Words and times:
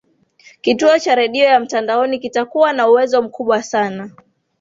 kituo 0.61 0.99
cha 0.99 1.15
redio 1.15 1.43
ya 1.45 1.59
mtandaoni 1.59 2.19
kinatakuwa 2.19 2.47
kuwa 2.51 2.73
na 2.73 2.87
uwezo 2.89 3.21
mkubwa 3.21 3.63
sanas 3.63 4.11